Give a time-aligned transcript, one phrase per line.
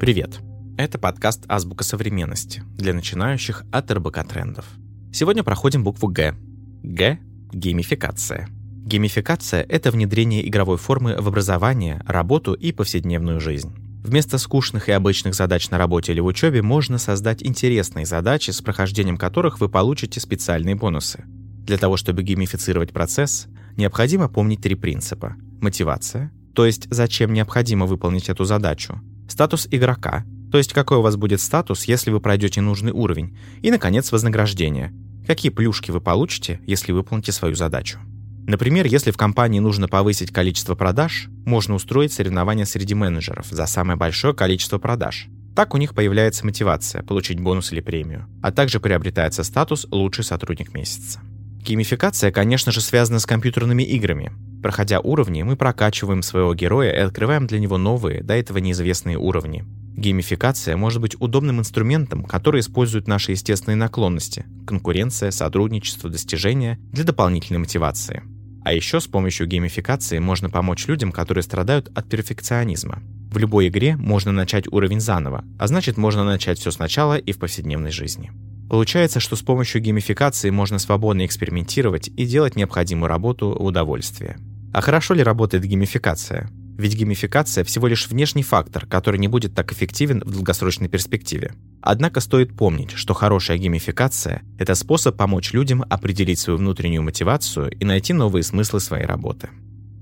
[0.00, 0.40] Привет!
[0.78, 4.64] Это подкаст «Азбука современности» для начинающих от РБК трендов.
[5.12, 6.34] Сегодня проходим букву «Г».
[6.82, 7.18] «Г»—
[7.52, 8.48] геймификация.
[8.86, 13.74] Геймификация— это внедрение игровой формы в образование, работу и повседневную жизнь.
[14.02, 18.62] Вместо скучных и обычных задач на работе или в учебе можно создать интересные задачи, с
[18.62, 21.24] прохождением которых вы получите специальные бонусы.
[21.26, 25.36] Для того, чтобы геймифицировать процесс, необходимо помнить три принципа.
[25.60, 28.98] Мотивация, то есть зачем необходимо выполнить эту задачу.
[29.30, 33.38] Статус игрока, то есть какой у вас будет статус, если вы пройдете нужный уровень.
[33.62, 34.92] И, наконец, вознаграждение.
[35.24, 38.00] Какие плюшки вы получите, если выполните свою задачу.
[38.48, 43.96] Например, если в компании нужно повысить количество продаж, можно устроить соревнования среди менеджеров за самое
[43.96, 45.28] большое количество продаж.
[45.54, 50.74] Так у них появляется мотивация получить бонус или премию, а также приобретается статус «лучший сотрудник
[50.74, 51.20] месяца».
[51.62, 54.32] Геймификация, конечно же, связана с компьютерными играми.
[54.62, 59.64] Проходя уровни, мы прокачиваем своего героя и открываем для него новые, до этого неизвестные уровни.
[59.96, 67.60] Геймификация может быть удобным инструментом, который использует наши естественные наклонности– конкуренция, сотрудничество, достижения– для дополнительной
[67.60, 68.22] мотивации.
[68.64, 73.02] А еще с помощью геймификации можно помочь людям, которые страдают от перфекционизма.
[73.30, 77.38] В любой игре можно начать уровень заново, а значит можно начать все сначала и в
[77.38, 78.30] повседневной жизни.
[78.70, 84.38] Получается, что с помощью геймификации можно свободно экспериментировать и делать необходимую работу в удовольствие.
[84.72, 86.48] А хорошо ли работает геймификация?
[86.78, 91.52] Ведь геймификация всего лишь внешний фактор, который не будет так эффективен в долгосрочной перспективе.
[91.82, 97.84] Однако стоит помнить, что хорошая геймификация– это способ помочь людям определить свою внутреннюю мотивацию и
[97.84, 99.48] найти новые смыслы своей работы.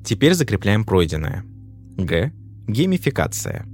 [0.05, 1.43] Теперь закрепляем пройденное.
[1.97, 2.33] Г.
[2.67, 3.65] Геймификация.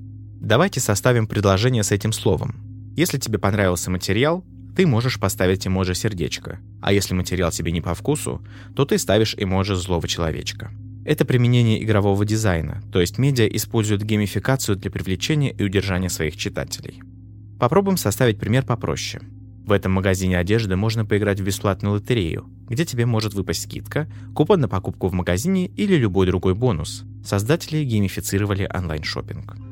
[0.40, 2.92] Давайте составим предложение с этим словом.
[2.96, 7.94] Если тебе понравился материал, ты можешь поставить эмоджи сердечко, а если материал тебе не по
[7.94, 10.70] вкусу, то ты ставишь эмоджи злого человечка.
[11.04, 17.02] Это применение игрового дизайна, то есть медиа используют геймификацию для привлечения и удержания своих читателей.
[17.60, 19.22] Попробуем составить пример попроще.
[19.66, 24.60] В этом магазине одежды можно поиграть в бесплатную лотерею, где тебе может выпасть скидка, купон
[24.60, 27.04] на покупку в магазине или любой другой бонус.
[27.24, 29.63] Создатели геймифицировали онлайн-шоппинг.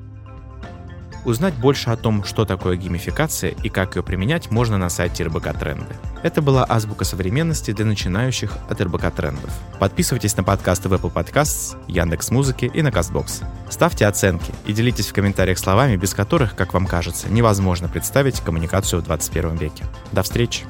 [1.24, 5.56] Узнать больше о том, что такое геймификация и как ее применять, можно на сайте РБК
[5.56, 5.94] Тренды.
[6.24, 9.50] Это была азбука современности для начинающих от РБК Трендов.
[9.78, 13.44] Подписывайтесь на подкасты в Apple Podcasts, Яндекс Музыки и на Castbox.
[13.70, 19.00] Ставьте оценки и делитесь в комментариях словами, без которых, как вам кажется, невозможно представить коммуникацию
[19.00, 19.84] в 21 веке.
[20.10, 20.64] До встречи!